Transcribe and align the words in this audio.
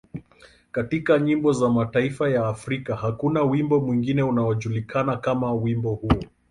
Katika 0.71 1.19
nyimbo 1.19 1.51
za 1.51 1.69
mataifa 1.69 2.29
ya 2.29 2.47
Afrika, 2.47 2.95
hakuna 2.95 3.43
wimbo 3.43 3.79
mwingine 3.79 4.23
unaojulikana 4.23 5.17
kama 5.17 5.53
wimbo 5.53 5.93
huo. 5.95 6.19